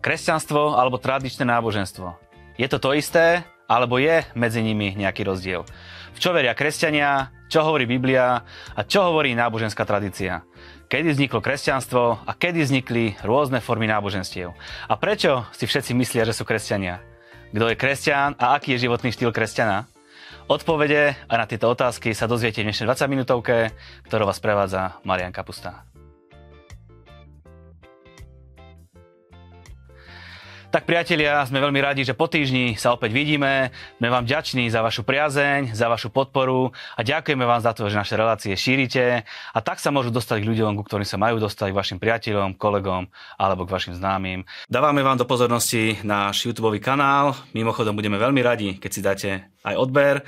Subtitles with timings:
[0.00, 2.16] Kresťanstvo alebo tradičné náboženstvo.
[2.56, 5.62] Je to to isté, alebo je medzi nimi nejaký rozdiel?
[6.16, 8.42] V čo veria kresťania, čo hovorí Biblia
[8.74, 10.42] a čo hovorí náboženská tradícia?
[10.90, 14.50] Kedy vzniklo kresťanstvo a kedy vznikli rôzne formy náboženstiev?
[14.90, 16.98] A prečo si všetci myslia, že sú kresťania?
[17.54, 19.86] Kto je kresťan a aký je životný štýl kresťana?
[20.50, 23.70] Odpovede aj na tieto otázky sa dozviete v dnešnej 20 minútovke,
[24.10, 25.86] ktorou vás prevádza Marian Kapusta.
[30.70, 33.74] Tak priatelia, sme veľmi radi, že po týždni sa opäť vidíme.
[33.98, 37.98] Sme vám ďační za vašu priazeň, za vašu podporu a ďakujeme vám za to, že
[37.98, 41.74] naše relácie šírite a tak sa môžu dostať k ľuďom, ku ktorým sa majú dostať,
[41.74, 44.46] k vašim priateľom, kolegom alebo k vašim známym.
[44.70, 47.34] Dávame vám do pozornosti náš YouTube kanál.
[47.50, 49.30] Mimochodom budeme veľmi radi, keď si dáte
[49.66, 50.22] aj odber.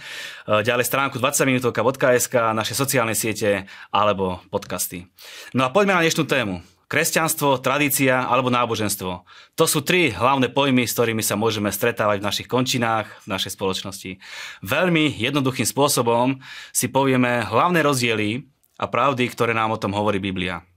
[0.50, 5.06] Ďalej stránku 20minutovka.sk, naše sociálne siete alebo podcasty.
[5.54, 6.71] No a poďme na dnešnú tému.
[6.92, 9.24] Kresťanstvo, tradícia alebo náboženstvo.
[9.56, 13.56] To sú tri hlavné pojmy, s ktorými sa môžeme stretávať v našich končinách, v našej
[13.56, 14.20] spoločnosti.
[14.60, 18.44] Veľmi jednoduchým spôsobom si povieme hlavné rozdiely
[18.76, 20.68] a pravdy, ktoré nám o tom hovorí Biblia.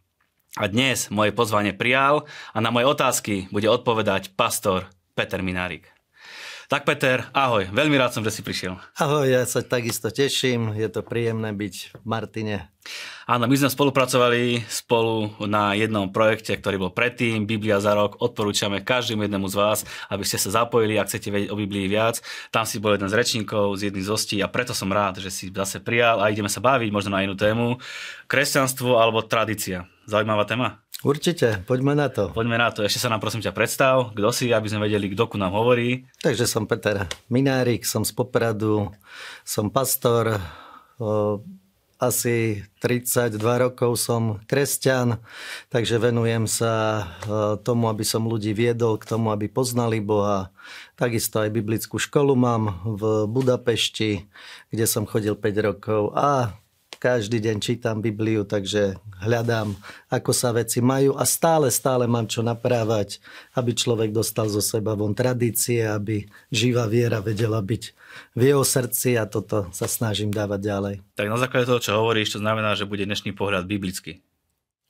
[0.56, 2.24] A dnes moje pozvanie prijal
[2.56, 4.88] a na moje otázky bude odpovedať pastor
[5.20, 5.95] Peter Minárik.
[6.66, 8.74] Tak Peter, ahoj, veľmi rád som, že si prišiel.
[8.98, 12.74] Ahoj, ja sa takisto teším, je to príjemné byť v Martine.
[13.26, 18.22] Áno, my sme spolupracovali spolu na jednom projekte, ktorý bol predtým, Biblia za rok.
[18.22, 22.22] Odporúčame každému jednému z vás, aby ste sa zapojili, ak chcete vedieť o Biblii viac.
[22.50, 25.34] Tam si bol jeden z rečníkov, z jedných z hostí a preto som rád, že
[25.34, 27.82] si zase prijal a ideme sa baviť možno na inú tému.
[28.30, 29.90] Kresťanstvo alebo tradícia.
[30.06, 30.86] Zaujímavá téma.
[31.06, 32.30] Určite, poďme na to.
[32.30, 32.86] Poďme na to.
[32.86, 36.06] Ešte sa nám prosím ťa predstav, kto si, aby sme vedeli, kto ku nám hovorí.
[36.22, 38.90] Takže som Peter Minárik, som z Popradu,
[39.42, 40.42] som pastor,
[40.98, 41.42] o,
[41.96, 45.22] asi 32 rokov som kresťan,
[45.72, 47.06] takže venujem sa
[47.64, 50.52] tomu, aby som ľudí viedol k tomu, aby poznali Boha.
[51.00, 54.28] Takisto aj biblickú školu mám v Budapešti,
[54.70, 56.60] kde som chodil 5 rokov a
[57.06, 59.78] každý deň čítam Bibliu, takže hľadám,
[60.10, 63.22] ako sa veci majú a stále, stále mám čo naprávať,
[63.54, 67.84] aby človek dostal zo seba von tradície, aby živá viera vedela byť
[68.34, 70.96] v jeho srdci a toto sa snažím dávať ďalej.
[71.14, 74.26] Tak na základe toho, čo hovoríš, to znamená, že bude dnešný pohľad biblický.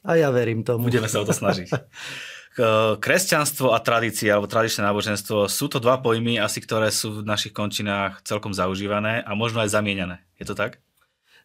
[0.07, 0.87] A ja verím tomu.
[0.87, 1.67] Budeme sa o to snažiť.
[3.03, 7.51] Kresťanstvo a tradícia alebo tradičné náboženstvo sú to dva pojmy asi, ktoré sú v našich
[7.51, 10.23] končinách celkom zaužívané a možno aj zamieňané.
[10.39, 10.79] Je to tak?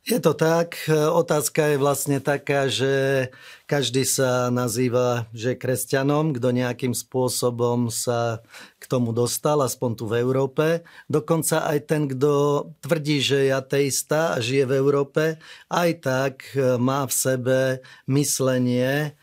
[0.00, 0.80] Je to tak.
[0.90, 3.28] Otázka je vlastne taká, že
[3.68, 8.40] každý sa nazýva, že kresťanom, kto nejakým spôsobom sa
[8.80, 10.82] k tomu dostal, aspoň tu v Európe.
[11.06, 15.24] Dokonca aj ten, kto tvrdí, že je ateista a žije v Európe,
[15.68, 16.34] aj tak
[16.80, 17.58] má v sebe
[18.08, 19.14] myslenie,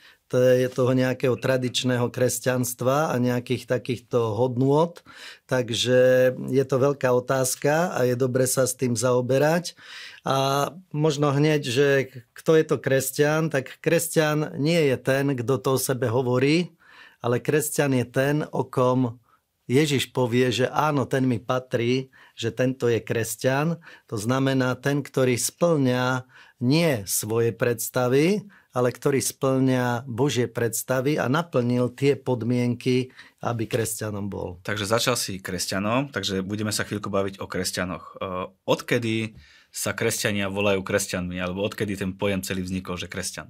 [0.73, 4.99] toho nejakého tradičného kresťanstva a nejakých takýchto hodnôt.
[5.47, 9.79] Takže je to veľká otázka a je dobre sa s tým zaoberať.
[10.27, 11.87] A možno hneď, že
[12.35, 16.75] kto je to kresťan, tak kresťan nie je ten, kto to o sebe hovorí,
[17.23, 19.23] ale kresťan je ten, o kom
[19.67, 22.07] Ježiš povie, že áno, ten mi patrí,
[22.39, 23.83] že tento je kresťan.
[24.07, 26.23] To znamená ten, ktorý splňa
[26.63, 33.09] nie svoje predstavy, ale ktorý splňa Božie predstavy a naplnil tie podmienky,
[33.41, 34.61] aby kresťanom bol.
[34.61, 38.21] Takže začal si kresťanom, takže budeme sa chvíľku baviť o kresťanoch.
[38.69, 39.33] Odkedy
[39.73, 43.49] sa kresťania volajú kresťanmi, alebo odkedy ten pojem celý vznikol, že kresťan?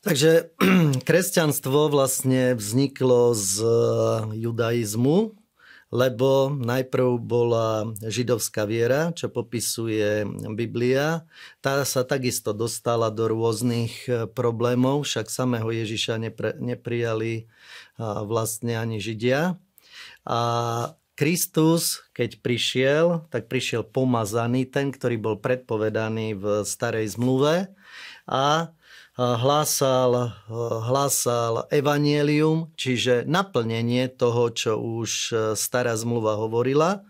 [0.00, 0.56] Takže
[1.08, 3.54] kresťanstvo vlastne vzniklo z
[4.32, 5.36] judaizmu,
[5.94, 11.24] lebo najprv bola židovská viera, čo popisuje Biblia.
[11.62, 17.46] Tá sa takisto dostala do rôznych e, problémov, však samého Ježiša nepre, neprijali
[17.98, 19.56] vlastne ani Židia.
[20.28, 20.40] A
[21.16, 27.72] Kristus, keď prišiel, tak prišiel pomazaný, ten, ktorý bol predpovedaný v starej zmluve
[28.28, 28.75] a
[29.16, 30.36] hlásal,
[30.84, 37.00] hlásal evanielium, čiže naplnenie toho, čo už stará zmluva hovorila.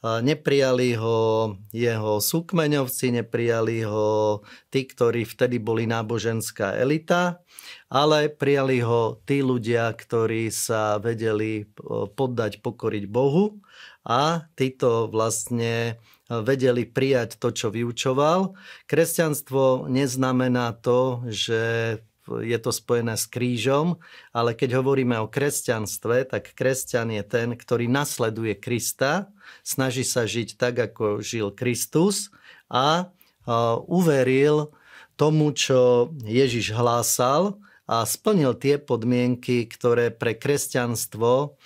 [0.00, 4.40] Neprijali ho jeho súkmeňovci, neprijali ho
[4.72, 7.44] tí, ktorí vtedy boli náboženská elita,
[7.92, 11.68] ale prijali ho tí ľudia, ktorí sa vedeli
[12.16, 13.60] poddať, pokoriť Bohu
[14.00, 18.54] a títo vlastne vedeli prijať to, čo vyučoval.
[18.86, 21.60] Kresťanstvo neznamená to, že
[22.30, 23.98] je to spojené s krížom,
[24.30, 29.34] ale keď hovoríme o kresťanstve, tak kresťan je ten, ktorý nasleduje Krista,
[29.66, 32.30] snaží sa žiť tak, ako žil Kristus
[32.70, 33.10] a
[33.90, 34.70] uveril
[35.18, 37.58] tomu, čo Ježiš hlásal
[37.90, 41.58] a splnil tie podmienky, ktoré pre kresťanstvo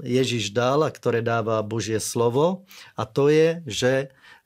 [0.00, 2.64] Ježiš dal a ktoré dáva Božie slovo.
[2.96, 3.92] A to je, že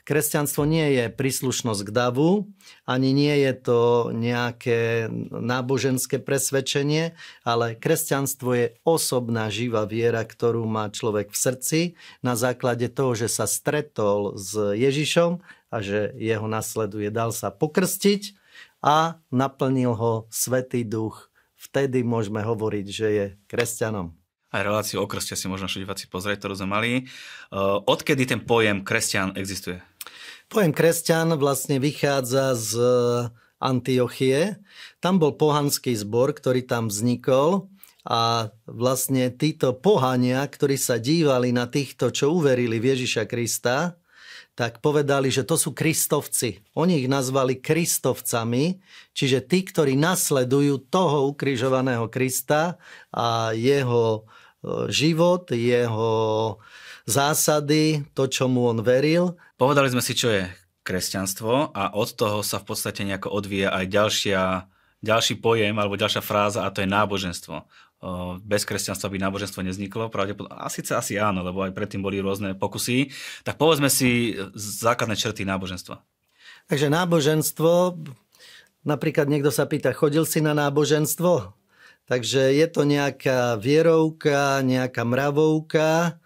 [0.02, 2.50] Kresťanstvo nie je príslušnosť k davu,
[2.82, 3.80] ani nie je to
[4.10, 7.14] nejaké náboženské presvedčenie,
[7.46, 11.80] ale kresťanstvo je osobná živá viera, ktorú má človek v srdci
[12.18, 15.38] na základe toho, že sa stretol s Ježišom
[15.70, 17.06] a že jeho nasleduje.
[17.14, 18.34] Dal sa pokrstiť
[18.82, 21.30] a naplnil ho Svetý duch.
[21.54, 24.18] Vtedy môžeme hovoriť, že je kresťanom
[24.52, 26.90] aj reláciu o krste si možno diváci pozrieť, ktorú sme mali.
[27.88, 29.80] Odkedy ten pojem kresťan existuje?
[30.52, 32.72] Pojem kresťan vlastne vychádza z
[33.56, 34.60] Antiochie.
[35.00, 37.72] Tam bol pohanský zbor, ktorý tam vznikol
[38.04, 43.96] a vlastne títo pohania, ktorí sa dívali na týchto, čo uverili v Ježiša Krista,
[44.52, 46.60] tak povedali, že to sú kristovci.
[46.76, 48.84] Oni ich nazvali kristovcami,
[49.16, 52.76] čiže tí, ktorí nasledujú toho ukrižovaného Krista
[53.08, 54.28] a jeho
[54.88, 56.12] život, jeho
[57.02, 59.34] zásady, to, čomu on veril.
[59.58, 60.46] Povedali sme si, čo je
[60.82, 64.40] kresťanstvo a od toho sa v podstate nejako odvíja aj ďalšia,
[65.02, 67.66] ďalší pojem alebo ďalšia fráza a to je náboženstvo.
[68.42, 70.58] Bez kresťanstva by náboženstvo nezniklo, pravdepodobne.
[70.58, 73.14] A síce asi áno, lebo aj predtým boli rôzne pokusy.
[73.46, 76.02] Tak povedzme si základné črty náboženstva.
[76.66, 78.02] Takže náboženstvo,
[78.82, 81.54] napríklad niekto sa pýta, chodil si na náboženstvo?
[82.12, 86.20] Takže je to nejaká vierovka, nejaká mravovka,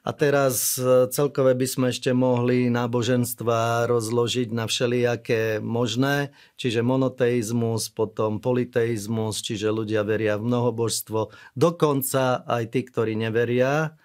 [0.00, 7.88] a teraz e, celkové by sme ešte mohli náboženstva rozložiť na všelijaké možné, čiže monoteizmus,
[7.88, 13.96] potom politeizmus, čiže ľudia veria v mnohobožstvo, dokonca aj tí, ktorí neveria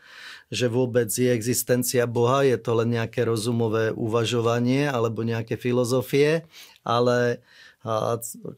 [0.54, 6.46] že vôbec je existencia Boha, je to len nejaké rozumové uvažovanie alebo nejaké filozofie,
[6.86, 7.42] ale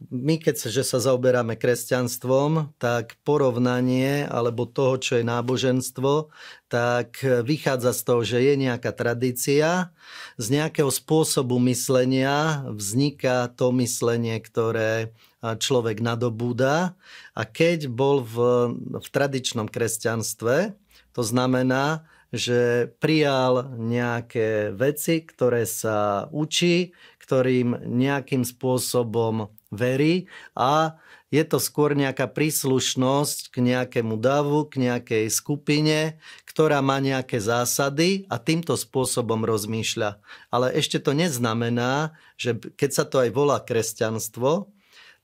[0.08, 6.32] my, keď že sa zaoberáme kresťanstvom, tak porovnanie alebo toho, čo je náboženstvo,
[6.72, 9.92] tak vychádza z toho, že je nejaká tradícia,
[10.40, 15.12] z nejakého spôsobu myslenia vzniká to myslenie, ktoré
[15.44, 16.96] človek nadobúda.
[17.36, 18.36] A keď bol v,
[18.96, 20.72] v tradičnom kresťanstve,
[21.12, 26.92] to znamená, že prijal nejaké veci, ktoré sa učí,
[27.28, 30.96] ktorým nejakým spôsobom verí a
[31.28, 36.16] je to skôr nejaká príslušnosť k nejakému davu, k nejakej skupine,
[36.48, 40.24] ktorá má nejaké zásady a týmto spôsobom rozmýšľa.
[40.48, 44.72] Ale ešte to neznamená, že keď sa to aj volá kresťanstvo,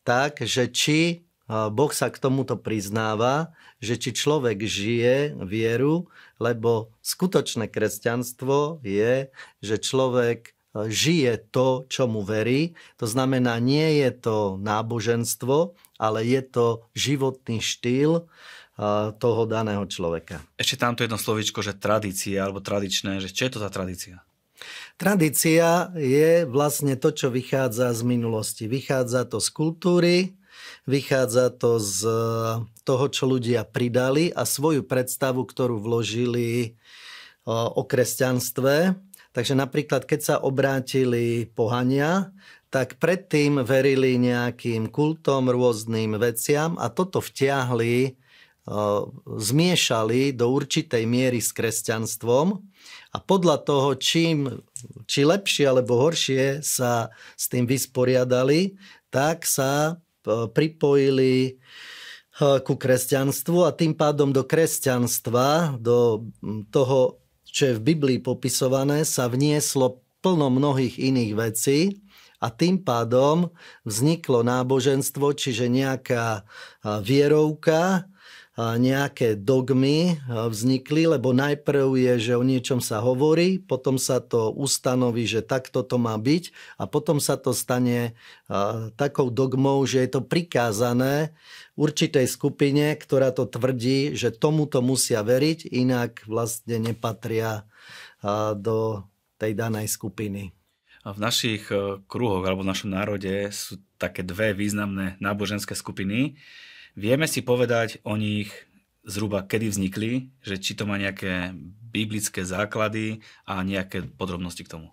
[0.03, 7.71] tak, že či Boh sa k tomuto priznáva, že či človek žije vieru, lebo skutočné
[7.71, 9.31] kresťanstvo je,
[9.63, 12.73] že človek žije to, čo mu verí.
[12.97, 16.65] To znamená, nie je to náboženstvo, ale je to
[16.97, 18.25] životný štýl
[19.21, 20.41] toho daného človeka.
[20.57, 24.25] Ešte tamto jedno slovičko, že tradície alebo tradičné, že čo je to za tradícia?
[24.97, 28.65] Tradícia je vlastne to, čo vychádza z minulosti.
[28.65, 30.17] Vychádza to z kultúry,
[30.89, 31.99] vychádza to z
[32.81, 36.73] toho, čo ľudia pridali a svoju predstavu, ktorú vložili
[37.45, 38.97] o kresťanstve
[39.33, 42.29] Takže napríklad, keď sa obrátili pohania,
[42.69, 48.17] tak predtým verili nejakým kultom, rôznym veciam a toto vtiahli,
[49.27, 52.61] zmiešali do určitej miery s kresťanstvom
[53.13, 54.63] a podľa toho, čím,
[55.05, 58.73] či lepšie alebo horšie sa s tým vysporiadali,
[59.11, 61.59] tak sa pripojili
[62.39, 66.25] ku kresťanstvu a tým pádom do kresťanstva, do
[66.73, 67.21] toho
[67.53, 72.01] čo je v Biblii popisované, sa vnieslo plno mnohých iných vecí
[72.41, 73.53] a tým pádom
[73.85, 76.43] vzniklo náboženstvo, čiže nejaká
[77.05, 78.09] vierovka,
[78.57, 85.25] nejaké dogmy vznikli, lebo najprv je, že o niečom sa hovorí, potom sa to ustanoví,
[85.25, 88.13] že takto to má byť a potom sa to stane
[88.93, 91.33] takou dogmou, že je to prikázané
[91.73, 97.65] určitej skupine, ktorá to tvrdí, že tomuto musia veriť, inak vlastne nepatria
[98.53, 99.01] do
[99.41, 100.53] tej danej skupiny.
[101.03, 106.39] V našich e, kruhoch alebo v našom národe sú také dve významné náboženské skupiny.
[106.93, 108.53] Vieme si povedať o nich
[109.01, 111.51] zhruba kedy vznikli, že či to má nejaké
[111.93, 114.87] biblické základy a nejaké podrobnosti k tomu?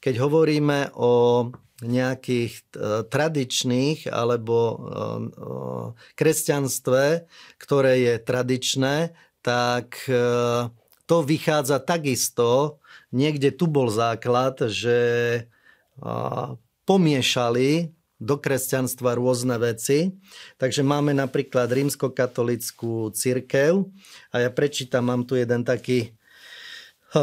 [0.00, 1.48] Keď hovoríme o
[1.80, 2.62] nejakých e,
[3.08, 4.82] tradičných alebo e, e,
[6.16, 7.04] kresťanstve,
[7.56, 8.96] ktoré je tradičné,
[9.40, 10.04] tak
[11.08, 12.76] to vychádza takisto.
[13.08, 15.00] Niekde tu bol základ, že
[16.84, 17.88] pomiešali
[18.20, 20.14] do kresťanstva rôzne veci.
[20.60, 23.88] Takže máme napríklad rímskokatolickú církev
[24.30, 26.12] a ja prečítam, mám tu jeden taký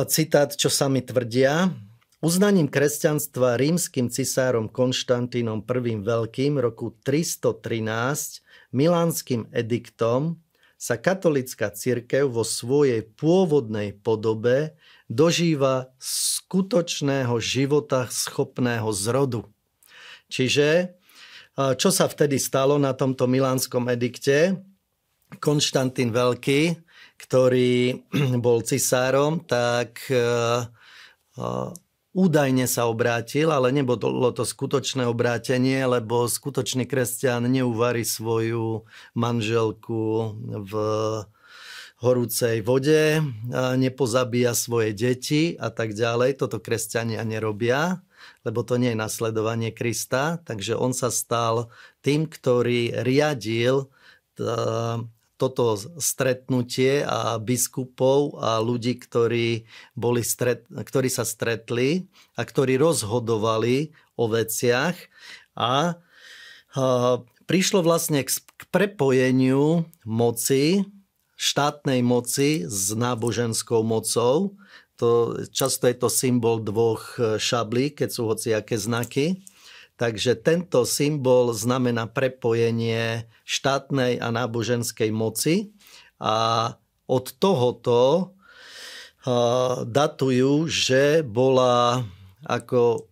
[0.09, 1.71] citát, čo sami tvrdia.
[2.17, 5.93] Uznaním kresťanstva rímským cisárom Konštantínom I.
[6.01, 8.41] Veľkým roku 313
[8.73, 10.41] milánskym ediktom
[10.77, 14.73] sa katolická církev vo svojej pôvodnej podobe
[15.09, 19.45] dožíva skutočného života schopného zrodu.
[20.27, 20.97] Čiže
[21.57, 24.61] čo sa vtedy stalo na tomto milánskom edikte?
[25.41, 26.77] Konštantín Veľký,
[27.17, 28.05] ktorý
[28.45, 30.05] bol cisárom, tak
[32.17, 40.33] údajne sa obrátil, ale nebolo to skutočné obrátenie, lebo skutočný kresťan neuvarí svoju manželku
[40.65, 40.73] v
[41.97, 43.21] horúcej vode,
[43.53, 46.37] nepozabíja svoje deti a tak ďalej.
[46.41, 48.01] Toto kresťania nerobia,
[48.47, 50.39] lebo to nie je nasledovanie Krista.
[50.47, 51.67] Takže on sa stal
[51.99, 53.91] tým, ktorý riadil
[55.37, 55.63] toto
[55.99, 62.07] stretnutie a biskupov a ľudí, ktorí, boli stret, ktorí sa stretli
[62.39, 64.95] a ktorí rozhodovali o veciach
[65.59, 65.99] a,
[66.73, 66.85] a
[67.45, 70.87] prišlo vlastne k, k prepojeniu moci,
[71.37, 74.57] štátnej moci s náboženskou mocou.
[74.97, 79.45] To, často je to symbol dvoch šablí, keď sú hociaké znaky.
[79.97, 85.73] Takže tento symbol znamená prepojenie štátnej a náboženskej moci
[86.21, 86.73] a
[87.09, 88.33] od tohoto
[89.85, 92.05] datujú, že bola
[92.45, 93.09] ako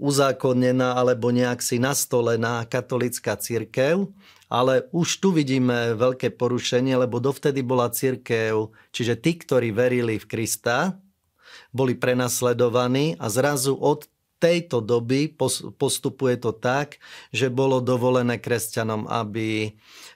[0.00, 4.10] uzákonená alebo nejak si nastolená katolická církev,
[4.50, 10.26] ale už tu vidíme veľké porušenie, lebo dovtedy bola církev, čiže tí, ktorí verili v
[10.26, 10.98] Krista,
[11.74, 14.06] boli prenasledovaní a zrazu od
[14.38, 15.32] tejto doby
[15.80, 17.00] postupuje to tak,
[17.32, 19.72] že bolo dovolené kresťanom, aby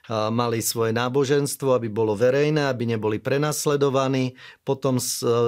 [0.09, 4.37] mali svoje náboženstvo, aby bolo verejné, aby neboli prenasledovaní.
[4.61, 5.01] Potom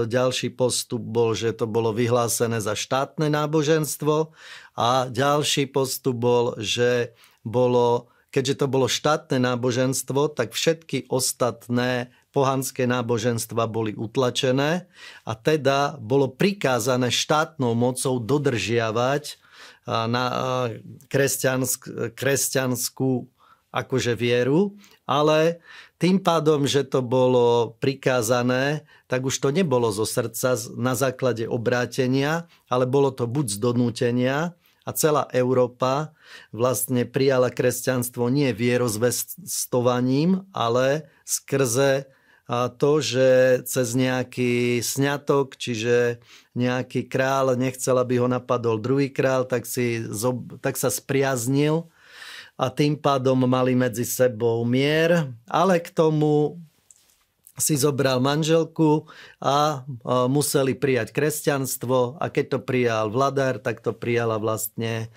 [0.09, 4.33] ďalší postup bol, že to bolo vyhlásené za štátne náboženstvo
[4.73, 7.13] a ďalší postup bol, že
[7.45, 14.87] bolo keďže to bolo štátne náboženstvo, tak všetky ostatné pohanské náboženstva boli utlačené
[15.27, 19.35] a teda bolo prikázané štátnou mocou dodržiavať
[19.87, 20.25] na
[21.11, 23.27] kresťansk, kresťanskú
[23.71, 24.75] akože vieru,
[25.07, 25.63] ale
[26.01, 32.49] tým pádom, že to bolo prikázané, tak už to nebolo zo srdca na základe obrátenia,
[32.67, 34.37] ale bolo to buď z donútenia.
[34.81, 36.17] A celá Európa
[36.49, 42.09] vlastne prijala kresťanstvo nie vierozvestovaním, ale skrze
[42.51, 46.19] to, že cez nejaký sňatok, čiže
[46.51, 50.03] nejaký král nechcel, aby ho napadol druhý král, tak, si,
[50.59, 51.87] tak sa spriaznil
[52.59, 56.59] a tým pádom mali medzi sebou mier, ale k tomu
[57.55, 59.05] si zobral manželku
[59.37, 59.85] a
[60.27, 65.07] museli prijať kresťanstvo a keď to prijal vladár, tak to prijala vlastne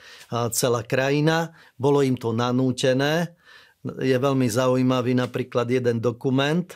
[0.52, 1.56] celá krajina.
[1.80, 3.32] Bolo im to nanútené.
[3.84, 6.68] Je veľmi zaujímavý napríklad jeden dokument,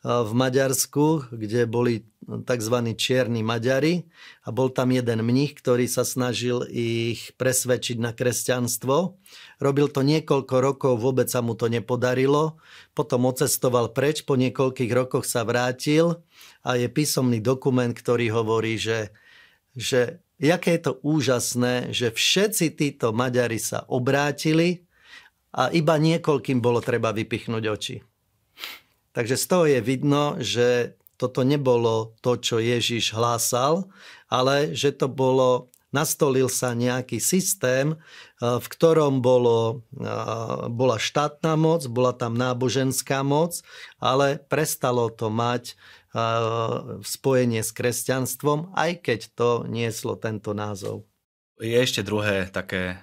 [0.00, 2.76] v Maďarsku, kde boli tzv.
[2.96, 4.08] čierni Maďari
[4.46, 9.20] a bol tam jeden mních, ktorý sa snažil ich presvedčiť na kresťanstvo.
[9.60, 12.56] Robil to niekoľko rokov, vôbec sa mu to nepodarilo.
[12.96, 16.24] Potom ocestoval preč, po niekoľkých rokoch sa vrátil
[16.64, 19.12] a je písomný dokument, ktorý hovorí, že,
[19.76, 24.88] že jaké je to úžasné, že všetci títo Maďari sa obrátili
[25.52, 27.96] a iba niekoľkým bolo treba vypichnúť oči.
[29.10, 33.90] Takže z toho je vidno, že toto nebolo to, čo Ježiš hlásal,
[34.32, 37.98] ale že to bolo, nastolil sa nejaký systém,
[38.40, 39.84] v ktorom bolo,
[40.70, 43.60] bola štátna moc, bola tam náboženská moc,
[44.00, 45.76] ale prestalo to mať
[47.04, 51.04] spojenie s kresťanstvom, aj keď to nieslo tento názov.
[51.60, 52.96] Je ešte druhé také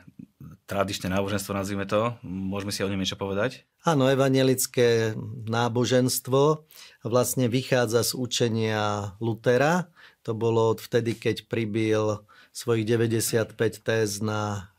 [0.67, 2.19] tradičné náboženstvo, nazvime to.
[2.27, 3.63] Môžeme si o ňom niečo povedať?
[3.87, 5.15] Áno, evangelické
[5.47, 6.67] náboženstvo
[7.07, 9.87] vlastne vychádza z učenia Lutera.
[10.27, 14.75] To bolo od vtedy, keď pribil svojich 95 téz na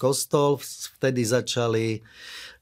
[0.00, 0.56] kostol.
[0.96, 2.00] Vtedy začali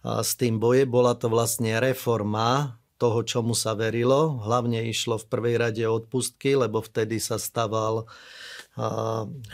[0.02, 0.82] s tým boje.
[0.82, 4.42] Bola to vlastne reforma toho, čomu sa verilo.
[4.42, 8.10] Hlavne išlo v prvej rade odpustky, lebo vtedy sa staval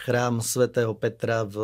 [0.05, 1.57] chrám svätého Petra v,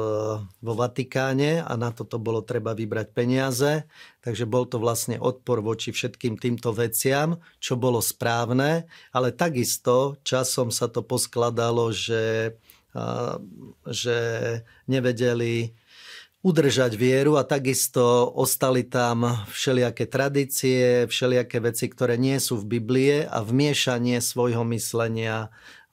[0.44, 3.88] vo Vatikáne a na toto bolo treba vybrať peniaze.
[4.20, 8.84] Takže bol to vlastne odpor voči všetkým týmto veciam, čo bolo správne,
[9.14, 12.54] ale takisto časom sa to poskladalo, že
[13.84, 14.18] že
[14.88, 15.76] nevedeli
[16.46, 23.26] udržať vieru a takisto ostali tam všelijaké tradície, všelijaké veci, ktoré nie sú v Biblie
[23.26, 25.50] a vmiešanie svojho myslenia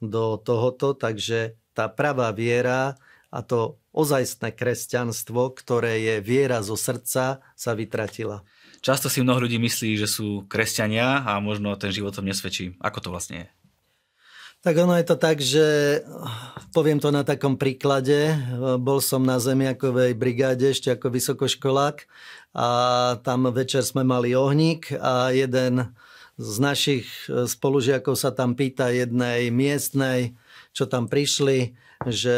[0.10, 3.00] do tohoto, takže tá pravá viera
[3.34, 8.42] a to ozajstné kresťanstvo, ktoré je viera zo srdca, sa vytratila.
[8.84, 12.76] Často si mnoho ľudí myslí, že sú kresťania a možno ten život tom nesvedčí.
[12.84, 13.48] Ako to vlastne je?
[14.64, 16.00] Tak ono je to tak, že
[16.72, 18.32] poviem to na takom príklade.
[18.80, 22.08] Bol som na zemiakovej brigáde ešte ako vysokoškolák
[22.56, 22.68] a
[23.28, 25.92] tam večer sme mali ohník a jeden
[26.38, 30.34] z našich spolužiakov sa tam pýta jednej miestnej,
[30.74, 31.78] čo tam prišli,
[32.10, 32.38] že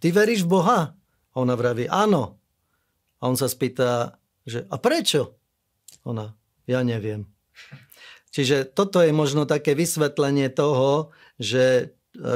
[0.00, 0.80] ty veríš v Boha?
[1.32, 2.40] A ona vraví, áno.
[3.20, 4.16] A on sa spýta,
[4.48, 5.36] že a prečo?
[6.08, 6.32] Ona,
[6.64, 7.28] ja neviem.
[8.32, 11.84] Čiže toto je možno také vysvetlenie toho, že e,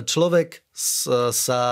[0.00, 1.64] človek sa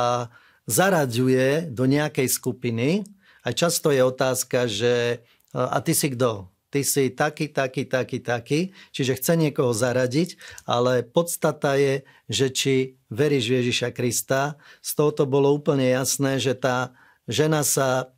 [0.68, 3.08] zaraďuje do nejakej skupiny
[3.40, 5.16] a často je otázka, že e,
[5.56, 6.52] a ty si kto?
[6.68, 8.60] Ty si taký, taký, taký, taký.
[8.92, 10.36] Čiže chce niekoho zaradiť,
[10.68, 12.74] ale podstata je, že či
[13.08, 14.60] veríš v Ježiša Krista.
[14.84, 16.92] Z toho to bolo úplne jasné, že tá
[17.24, 18.12] žena sa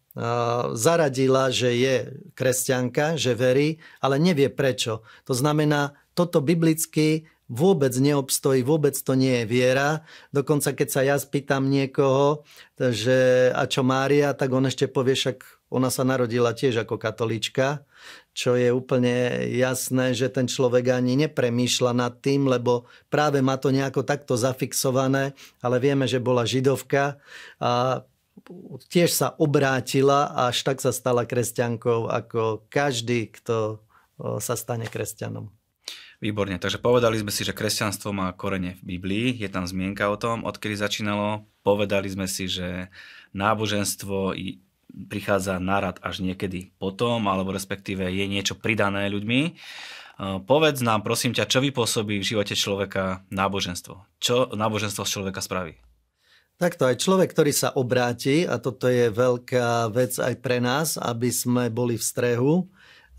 [0.75, 1.97] zaradila, že je
[2.35, 5.07] kresťanka, že verí, ale nevie prečo.
[5.23, 10.07] To znamená, toto biblicky vôbec neobstojí, vôbec to nie je viera.
[10.31, 12.47] Dokonca keď sa ja spýtam niekoho,
[12.79, 17.87] že a čo Mária, tak on ešte povie, však ona sa narodila tiež ako katolička,
[18.35, 23.75] čo je úplne jasné, že ten človek ani nepremýšľa nad tým, lebo práve má to
[23.75, 27.19] nejako takto zafixované, ale vieme, že bola židovka
[27.59, 28.03] a
[28.91, 33.83] tiež sa obrátila a až tak sa stala kresťankou ako každý, kto
[34.39, 35.60] sa stane kresťanom.
[36.21, 40.21] Výborne, takže povedali sme si, že kresťanstvo má korene v Biblii, je tam zmienka o
[40.21, 41.49] tom, odkedy začínalo.
[41.65, 42.93] Povedali sme si, že
[43.33, 44.37] náboženstvo
[45.09, 49.57] prichádza nárad až niekedy potom, alebo respektíve je niečo pridané ľuďmi.
[50.45, 54.21] Povedz nám, prosím ťa, čo vypôsobí v živote človeka náboženstvo?
[54.21, 55.81] Čo náboženstvo z človeka spraví?
[56.61, 61.33] Takto aj človek, ktorý sa obráti, a toto je veľká vec aj pre nás, aby
[61.33, 62.69] sme boli v strehu,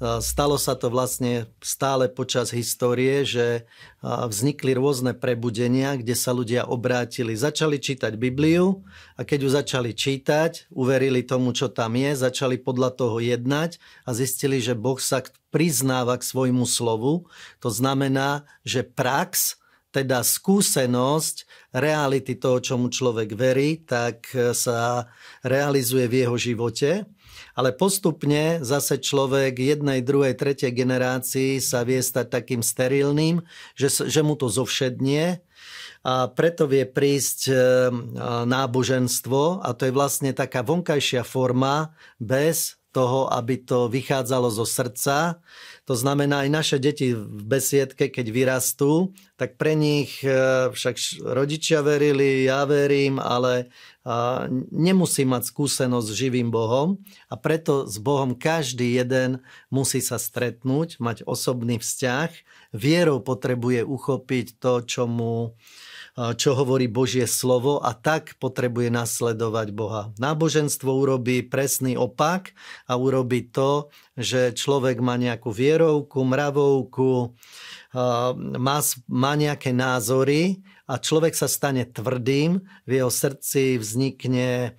[0.02, 3.70] Stalo sa to vlastne stále počas histórie, že
[4.02, 7.38] vznikli rôzne prebudenia, kde sa ľudia obrátili.
[7.38, 8.82] Začali čítať Bibliu
[9.14, 14.18] a keď ju začali čítať, uverili tomu, čo tam je, začali podľa toho jednať a
[14.18, 15.22] zistili, že Boh sa
[15.54, 17.30] priznáva k svojmu slovu.
[17.62, 19.62] To znamená, že prax,
[19.94, 21.46] teda skúsenosť
[21.78, 25.06] reality toho, čomu človek verí, tak sa
[25.46, 27.06] realizuje v jeho živote
[27.54, 33.46] ale postupne zase človek jednej, druhej, tretej generácii sa vie stať takým sterilným,
[33.78, 35.40] že, že mu to zovšednie
[36.02, 37.54] a preto vie prísť e,
[38.50, 45.40] náboženstvo a to je vlastne taká vonkajšia forma bez toho, aby to vychádzalo zo srdca.
[45.90, 50.30] To znamená, aj naše deti v besiedke, keď vyrastú, tak pre nich e,
[50.70, 53.72] však rodičia verili, ja verím, ale
[54.74, 56.98] nemusí mať skúsenosť s živým Bohom
[57.30, 62.34] a preto s Bohom každý jeden musí sa stretnúť, mať osobný vzťah.
[62.74, 65.54] Vierou potrebuje uchopiť to, čo mu
[66.12, 70.12] čo hovorí Božie slovo a tak potrebuje nasledovať Boha.
[70.20, 72.52] Náboženstvo urobí presný opak
[72.84, 73.88] a urobí to,
[74.20, 77.32] že človek má nejakú vierovku, mravovku,
[78.60, 84.76] má, má nejaké názory a človek sa stane tvrdým, v jeho srdci vznikne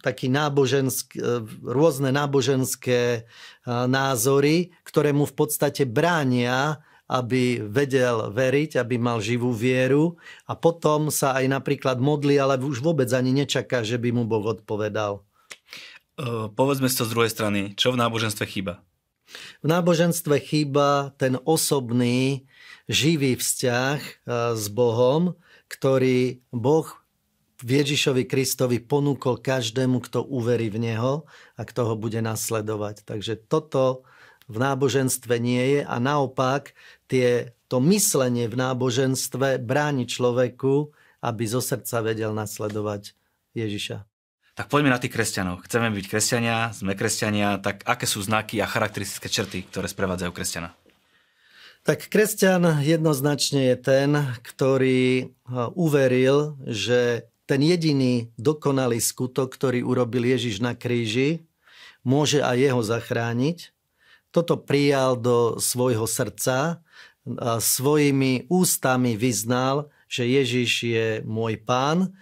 [0.00, 1.20] taký nábožensk,
[1.60, 3.28] rôzne náboženské
[3.68, 11.08] názory, ktoré mu v podstate bránia aby vedel veriť, aby mal živú vieru a potom
[11.08, 15.24] sa aj napríklad modli, ale už vôbec ani nečaká, že by mu Boh odpovedal.
[16.18, 17.60] Uh, povedzme si to z druhej strany.
[17.78, 18.84] Čo v náboženstve chýba?
[19.60, 22.48] V náboženstve chýba ten osobný
[22.88, 24.12] živý vzťah e,
[24.56, 25.36] s Bohom,
[25.68, 26.88] ktorý Boh
[27.60, 33.04] v Ježišovi Kristovi ponúkol každému, kto uverí v Neho a kto ho bude nasledovať.
[33.04, 34.08] Takže toto
[34.48, 36.72] v náboženstve nie je a naopak
[37.08, 40.92] tie, to myslenie v náboženstve bráni človeku,
[41.24, 43.16] aby zo srdca vedel nasledovať
[43.56, 44.06] Ježiša.
[44.54, 45.62] Tak poďme na tých kresťanov.
[45.66, 50.74] Chceme byť kresťania, sme kresťania, tak aké sú znaky a charakteristické črty, ktoré sprevádzajú kresťana?
[51.86, 54.10] Tak kresťan jednoznačne je ten,
[54.42, 55.30] ktorý
[55.78, 61.46] uveril, že ten jediný dokonalý skutok, ktorý urobil Ježiš na kríži,
[62.02, 63.72] môže aj jeho zachrániť.
[64.30, 66.84] Toto prijal do svojho srdca
[67.36, 72.16] a svojimi ústami vyznal, že Ježiš je môj pán,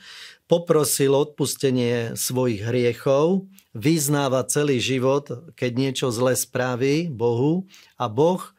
[0.51, 7.67] poprosil odpustenie svojich hriechov, vyznáva celý život, keď niečo zle spraví Bohu
[7.99, 8.51] a Boh e,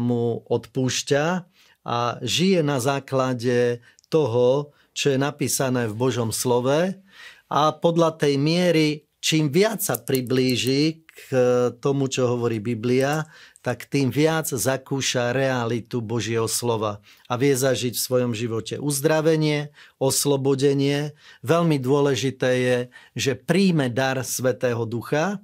[0.00, 1.24] mu odpúšťa
[1.86, 3.80] a žije na základe
[4.10, 6.98] toho, čo je napísané v Božom slove.
[7.46, 11.28] A podľa tej miery, čím viac sa priblíži k
[11.80, 13.24] tomu, čo hovorí Biblia,
[13.64, 21.16] tak tým viac zakúša realitu Božieho slova a vie zažiť v svojom živote uzdravenie, oslobodenie.
[21.40, 22.76] Veľmi dôležité je,
[23.16, 25.40] že príjme dar Svetého Ducha,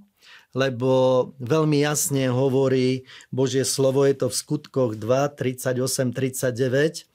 [0.53, 7.09] lebo veľmi jasne hovorí Božie slovo, je to v skutkoch 2, 38, 39,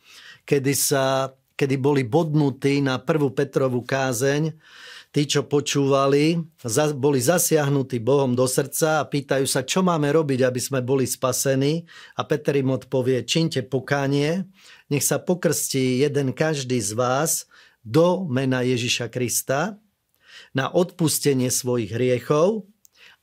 [0.50, 4.58] kedy, sa, kedy boli bodnutí na prvú Petrovú kázeň,
[5.18, 6.38] tí, čo počúvali,
[6.94, 11.90] boli zasiahnutí Bohom do srdca a pýtajú sa, čo máme robiť, aby sme boli spasení.
[12.14, 14.46] A Peter im odpovie, činte pokánie,
[14.94, 17.50] nech sa pokrstí jeden každý z vás
[17.82, 19.82] do mena Ježiša Krista
[20.54, 22.70] na odpustenie svojich hriechov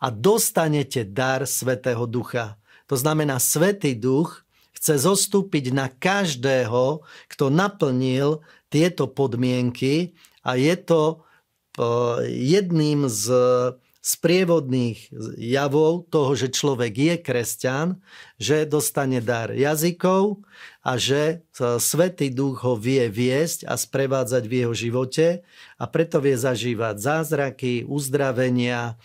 [0.03, 2.59] a dostanete dar Svetého Ducha.
[2.91, 4.43] To znamená, Svetý Duch
[4.75, 11.23] chce zostúpiť na každého, kto naplnil tieto podmienky a je to
[12.29, 13.25] jedným z
[14.05, 15.09] sprievodných
[15.41, 17.89] javov toho, že človek je kresťan,
[18.37, 20.45] že dostane dar jazykov
[20.85, 25.41] a že Svetý Duch ho vie viesť a sprevádzať v jeho živote
[25.81, 29.01] a preto vie zažívať zázraky, uzdravenia,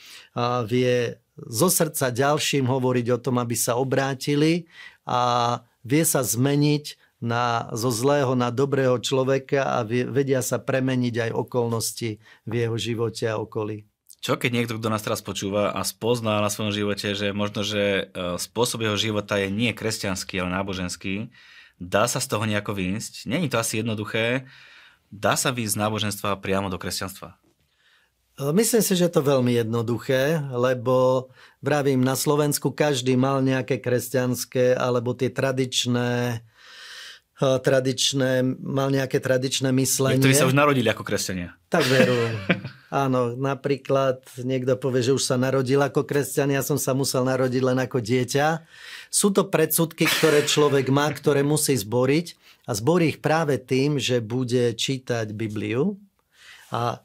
[0.67, 4.67] vie zo srdca ďalším hovoriť o tom, aby sa obrátili
[5.07, 11.31] a vie sa zmeniť na, zo zlého na dobrého človeka a vedia sa premeniť aj
[11.35, 13.83] okolnosti v jeho živote a okolí.
[14.19, 18.11] Čo keď niekto, kto nás teraz počúva a spozná na svojom živote, že možno, že
[18.11, 21.31] e, spôsob jeho života je nie kresťanský, ale náboženský,
[21.79, 23.31] dá sa z toho nejako výjsť?
[23.31, 24.43] Není to asi jednoduché.
[25.07, 27.39] Dá sa výjsť z náboženstva priamo do kresťanstva?
[28.39, 31.31] E, myslím si, že je to veľmi jednoduché, lebo
[31.63, 36.43] vravím, na Slovensku každý mal nejaké kresťanské alebo tie tradičné
[37.39, 40.19] tradičné, mal nejaké tradičné myslenie.
[40.19, 41.55] Niektorí sa už narodili ako kresťania.
[41.71, 42.19] Tak veru.
[43.05, 47.63] Áno, napríklad niekto povie, že už sa narodil ako kresťan, ja som sa musel narodiť
[47.63, 48.67] len ako dieťa.
[49.07, 52.35] Sú to predsudky, ktoré človek má, ktoré musí zboriť
[52.67, 55.95] a zborí ich práve tým, že bude čítať Bibliu
[56.75, 56.99] a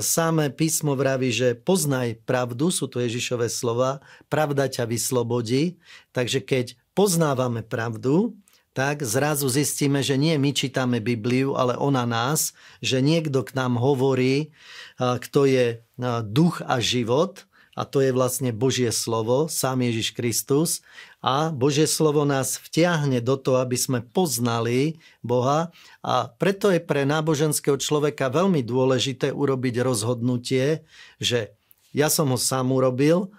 [0.00, 4.00] Samé písmo vraví, že poznaj pravdu, sú to Ježišové slova,
[4.32, 5.76] pravda ťa vyslobodí.
[6.16, 8.40] Takže keď poznávame pravdu,
[8.78, 13.74] tak zrazu zistíme, že nie my čítame Bibliu, ale ona nás, že niekto k nám
[13.74, 14.54] hovorí,
[15.02, 15.82] kto je
[16.30, 17.42] duch a život,
[17.74, 20.82] a to je vlastne Božie slovo, sám Ježiš Kristus.
[21.22, 25.70] A Božie slovo nás vtiahne do toho, aby sme poznali Boha.
[26.02, 30.82] A preto je pre náboženského človeka veľmi dôležité urobiť rozhodnutie,
[31.22, 31.54] že
[31.94, 33.30] ja som ho sám urobil,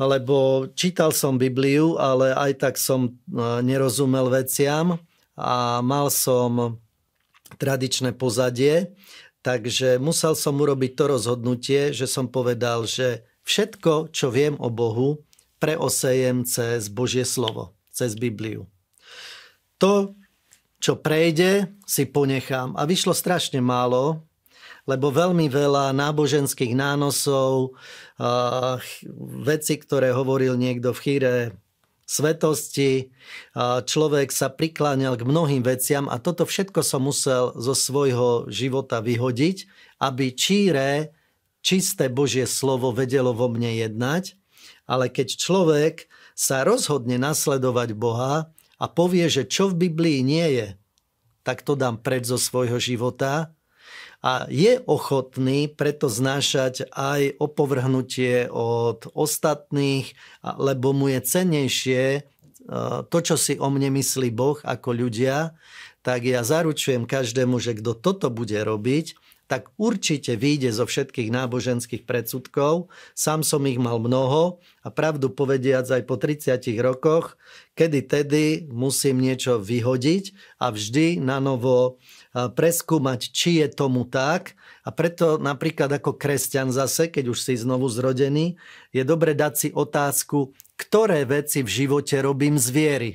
[0.00, 3.10] lebo čítal som Bibliu, ale aj tak som e,
[3.60, 4.96] nerozumel veciam
[5.36, 6.80] a mal som
[7.60, 8.96] tradičné pozadie,
[9.44, 15.20] takže musel som urobiť to rozhodnutie, že som povedal, že všetko, čo viem o Bohu,
[15.60, 18.64] preosejem cez Božie slovo, cez Bibliu.
[19.76, 20.16] To,
[20.80, 22.72] čo prejde, si ponechám.
[22.72, 24.24] A vyšlo strašne málo,
[24.88, 27.76] lebo veľmi veľa náboženských nánosov,
[29.44, 31.34] veci, ktoré hovoril niekto v chýre
[32.10, 33.14] svetosti,
[33.86, 39.70] človek sa prikláňal k mnohým veciam a toto všetko som musel zo svojho života vyhodiť,
[40.02, 41.14] aby číre,
[41.62, 44.34] čisté Božie slovo vedelo vo mne jednať,
[44.90, 50.68] ale keď človek sa rozhodne nasledovať Boha a povie, že čo v Biblii nie je,
[51.46, 53.54] tak to dám preč zo svojho života
[54.20, 60.12] a je ochotný preto znášať aj opovrhnutie od ostatných,
[60.44, 62.20] lebo mu je cenejšie e,
[63.08, 65.56] to, čo si o mne myslí Boh ako ľudia,
[66.04, 69.16] tak ja zaručujem každému, že kto toto bude robiť,
[69.50, 72.86] tak určite vyjde zo všetkých náboženských predsudkov.
[73.18, 77.34] Sám som ich mal mnoho a pravdu povediac aj po 30 rokoch,
[77.74, 81.98] kedy tedy musím niečo vyhodiť a vždy na novo
[82.34, 84.54] preskúmať, či je tomu tak.
[84.86, 88.54] A preto napríklad ako kresťan zase, keď už si znovu zrodený,
[88.94, 93.12] je dobre dať si otázku, ktoré veci v živote robím z viery.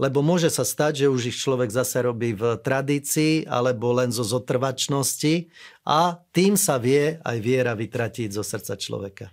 [0.00, 4.24] Lebo môže sa stať, že už ich človek zase robí v tradícii alebo len zo
[4.24, 5.52] zotrvačnosti
[5.84, 9.26] a tým sa vie aj viera vytratiť zo srdca človeka.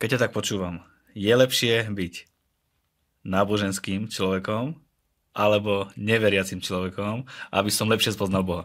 [0.00, 2.14] Keď ťa tak počúvam, je lepšie byť
[3.22, 4.80] náboženským človekom
[5.32, 8.64] alebo neveriacim človekom, aby som lepšie spoznal Boha?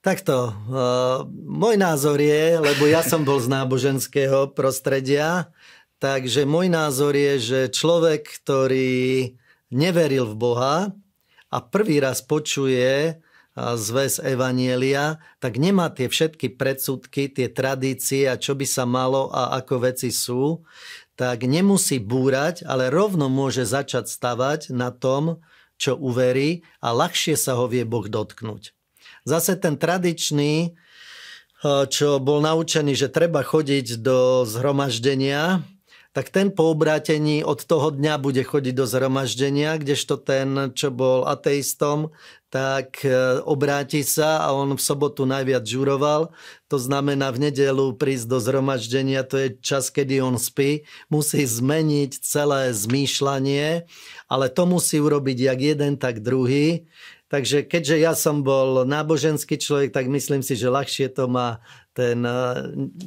[0.00, 5.50] Takto, uh, môj názor je, lebo ja som bol z náboženského prostredia,
[5.98, 9.34] takže môj názor je, že človek, ktorý
[9.74, 10.76] neveril v Boha
[11.50, 13.18] a prvý raz počuje
[13.56, 19.56] zväz Evanielia, tak nemá tie všetky predsudky, tie tradície a čo by sa malo a
[19.56, 20.60] ako veci sú,
[21.16, 25.40] tak nemusí búrať, ale rovno môže začať stavať na tom,
[25.80, 28.76] čo uverí a ľahšie sa ho vie Boh dotknúť.
[29.24, 35.64] Zase ten tradičný, eh, čo bol naučený, že treba chodiť do zhromaždenia,
[36.16, 41.28] tak ten po obrátení od toho dňa bude chodiť do zhromaždenia, kdežto ten, čo bol
[41.28, 42.08] ateistom,
[42.56, 46.32] tak eh, obráti sa a on v sobotu najviac žuroval.
[46.72, 50.88] To znamená v nedelu prísť do zhromaždenia, to je čas, kedy on spí.
[51.12, 53.84] Musí zmeniť celé zmýšľanie,
[54.32, 56.88] ale to musí urobiť jak jeden, tak druhý.
[57.28, 61.60] Takže keďže ja som bol náboženský človek, tak myslím si, že ľahšie to má
[61.92, 62.32] ten, eh,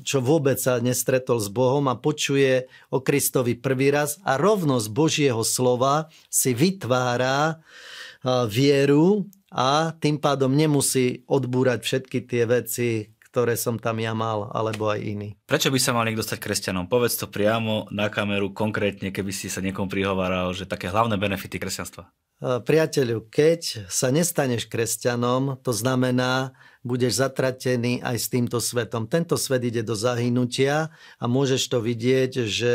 [0.06, 4.94] čo vôbec sa nestretol s Bohom a počuje o Kristovi prvý raz a rovno z
[4.94, 12.90] Božieho slova si vytvára eh, vieru a tým pádom nemusí odbúrať všetky tie veci,
[13.30, 15.30] ktoré som tam ja mal, alebo aj iní.
[15.46, 16.90] Prečo by sa mal niekto stať kresťanom?
[16.90, 21.62] Povedz to priamo na kameru, konkrétne, keby si sa niekomu prihováral, že také hlavné benefity
[21.62, 22.10] kresťanstva.
[22.40, 26.56] Eh, priateľu, keď sa nestaneš kresťanom, to znamená,
[26.88, 29.12] budeš zatratený aj s týmto svetom.
[29.12, 30.88] Tento svet ide do zahynutia
[31.20, 32.74] a môžeš to vidieť, že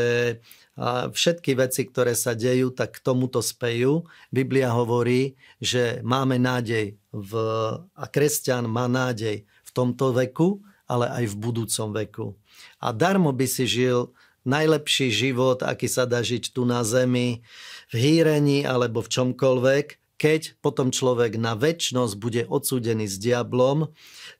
[1.14, 4.06] všetky veci, ktoré sa dejú, tak k tomuto spejú.
[4.34, 7.32] Biblia hovorí, že máme nádej v,
[7.94, 12.26] a kresťan má nádej v tomto veku, ale aj v budúcom veku.
[12.82, 14.10] A darmo by si žil
[14.44, 17.40] najlepší život, aký sa dá žiť tu na zemi,
[17.88, 19.86] v hýrení alebo v čomkoľvek,
[20.20, 23.90] keď potom človek na väčnosť bude odsúdený s diablom.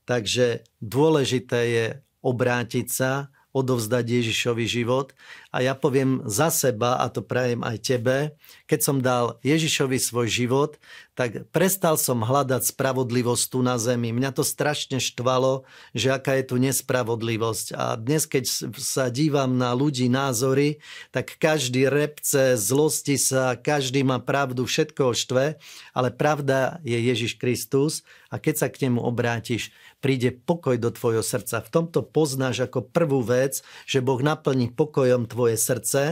[0.04, 1.86] Takže dôležité je
[2.20, 3.12] obrátiť sa,
[3.54, 5.14] odovzdať Ježišovi život.
[5.54, 8.34] A ja poviem za seba, a to prajem aj tebe,
[8.66, 10.82] keď som dal Ježišovi svoj život,
[11.14, 14.10] tak prestal som hľadať spravodlivosť tu na zemi.
[14.10, 15.62] Mňa to strašne štvalo,
[15.94, 17.66] že aká je tu nespravodlivosť.
[17.78, 20.82] A dnes, keď sa dívam na ľudí názory,
[21.14, 25.62] tak každý repce, zlosti sa, každý má pravdu, všetko štve,
[25.94, 29.70] ale pravda je Ježiš Kristus a keď sa k nemu obrátiš,
[30.02, 31.62] príde pokoj do tvojho srdca.
[31.62, 36.02] V tomto poznáš ako prvú vec, že Boh naplní pokojom tvoje srdce,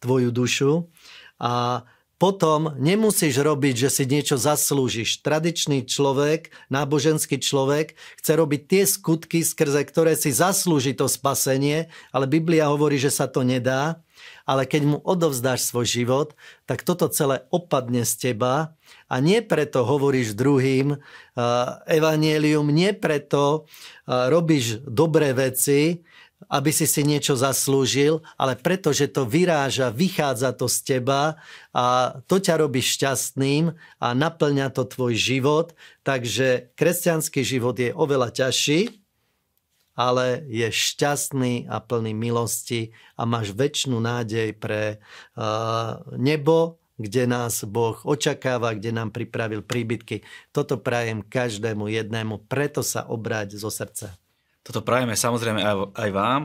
[0.00, 0.88] tvoju dušu
[1.36, 1.84] a
[2.16, 5.20] potom nemusíš robiť, že si niečo zaslúžiš.
[5.24, 12.24] Tradičný človek, náboženský človek chce robiť tie skutky, skrze ktoré si zaslúži to spasenie, ale
[12.28, 14.00] Biblia hovorí, že sa to nedá.
[14.44, 16.28] Ale keď mu odovzdáš svoj život,
[16.68, 18.76] tak toto celé opadne z teba
[19.08, 21.00] a nie preto hovoríš druhým uh,
[21.88, 26.04] evanielium, nie preto uh, robíš dobré veci,
[26.48, 31.36] aby si si niečo zaslúžil, ale preto, že to vyráža, vychádza to z teba
[31.74, 35.76] a to ťa robí šťastným a naplňa to tvoj život.
[36.00, 39.02] Takže kresťanský život je oveľa ťažší,
[40.00, 44.96] ale je šťastný a plný milosti a máš väčšinu nádej pre
[45.36, 50.24] uh, nebo, kde nás Boh očakáva, kde nám pripravil príbytky.
[50.52, 54.20] Toto prajem každému jednému, preto sa obráť zo srdca.
[54.60, 56.42] Toto prajeme samozrejme aj, aj vám.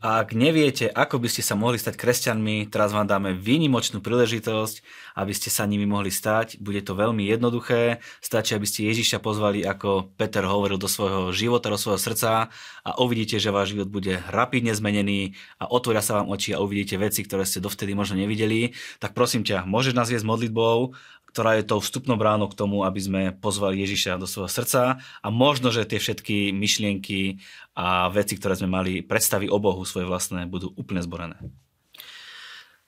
[0.00, 4.80] A ak neviete, ako by ste sa mohli stať kresťanmi, teraz vám dáme výnimočnú príležitosť,
[5.12, 6.56] aby ste sa nimi mohli stať.
[6.56, 8.00] Bude to veľmi jednoduché.
[8.24, 12.48] Stačí, aby ste Ježiša pozvali, ako Peter hovoril, do svojho života, do svojho srdca
[12.80, 16.96] a uvidíte, že váš život bude rapidne zmenený a otvoria sa vám oči a uvidíte
[16.96, 18.72] veci, ktoré ste dovtedy možno nevideli.
[19.04, 20.96] Tak prosím ťa, môžeš nás viesť modlitbou
[21.30, 25.28] ktorá je tou vstupnou bránou k tomu, aby sme pozvali Ježiša do svojho srdca a
[25.30, 27.38] možno, že tie všetky myšlienky
[27.78, 31.38] a veci, ktoré sme mali, predstavy o Bohu svoje vlastné, budú úplne zborené.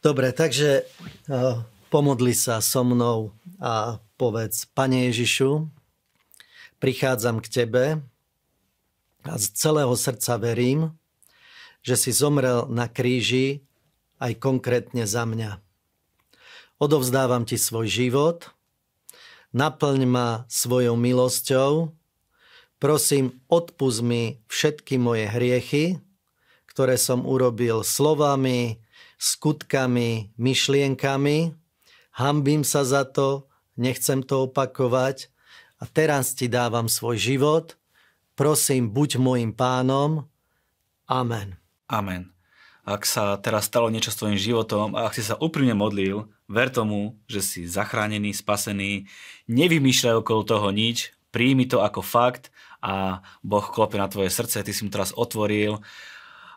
[0.03, 0.83] Dobre, takže
[1.31, 3.31] uh, pomodli sa so mnou
[3.63, 5.71] a povedz, Pane Ježišu,
[6.83, 7.85] prichádzam k Tebe
[9.23, 10.99] a z celého srdca verím,
[11.87, 13.63] že si zomrel na kríži
[14.19, 15.63] aj konkrétne za mňa
[16.83, 18.51] odovzdávam ti svoj život,
[19.55, 21.95] naplň ma svojou milosťou,
[22.83, 26.03] prosím, odpust mi všetky moje hriechy,
[26.67, 28.83] ktoré som urobil slovami,
[29.23, 31.55] skutkami, myšlienkami.
[32.19, 33.47] Hambím sa za to,
[33.79, 35.31] nechcem to opakovať
[35.79, 37.79] a teraz ti dávam svoj život.
[38.35, 40.27] Prosím, buď môjim pánom.
[41.07, 41.55] Amen.
[41.87, 42.32] Amen.
[42.83, 46.69] Ak sa teraz stalo niečo s tvojim životom a ak si sa úprimne modlil, ver
[46.69, 49.07] tomu, že si zachránený, spasený,
[49.47, 52.51] nevymýšľaj okolo toho nič, príjmi to ako fakt
[52.83, 55.79] a Boh klope na tvoje srdce, ty si mu teraz otvoril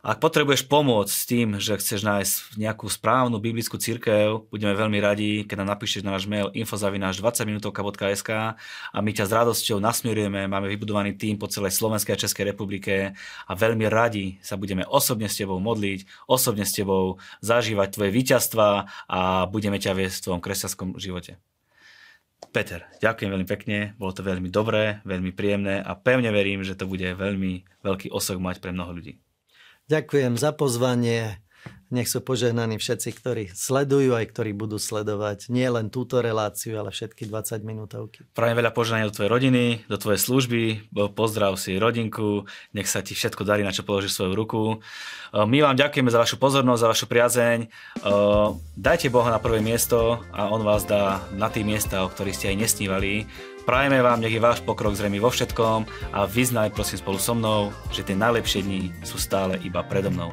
[0.06, 5.50] ak potrebuješ pomôcť s tým, že chceš nájsť nejakú správnu biblickú církev, budeme veľmi radi,
[5.50, 10.70] keď nám napíšeš na náš mail infozavináš 20minutovka.sk a my ťa s radosťou nasmerujeme, máme
[10.70, 13.18] vybudovaný tým po celej Slovenskej a Českej republike
[13.50, 18.86] a veľmi radi sa budeme osobne s tebou modliť, osobne s tebou zažívať tvoje víťazstva
[19.10, 21.42] a budeme ťa viesť v tvojom kresťanskom živote.
[22.54, 26.86] Peter, ďakujem veľmi pekne, bolo to veľmi dobré, veľmi príjemné a pevne verím, že to
[26.86, 29.25] bude veľmi veľký osok mať pre mnoho ľudí.
[29.86, 31.38] Ďakujem za pozvanie.
[31.94, 36.90] Nech sú požehnaní všetci, ktorí sledujú aj ktorí budú sledovať nie len túto reláciu, ale
[36.90, 38.26] všetky 20 minútovky.
[38.34, 40.64] Prajem veľa požehnania do tvojej rodiny, do tvojej služby,
[41.14, 44.82] pozdrav si rodinku, nech sa ti všetko darí, na čo položíš svoju ruku.
[45.38, 47.60] My vám ďakujeme za vašu pozornosť, za vašu priazeň.
[48.74, 52.50] Dajte Boha na prvé miesto a On vás dá na tie miesta, o ktorých ste
[52.50, 53.30] aj nesnívali.
[53.66, 57.74] Prajeme vám, nech je váš pokrok zrejmy vo všetkom a vyznaj prosím spolu so mnou,
[57.90, 60.30] že tie najlepšie dni sú stále iba predo mnou.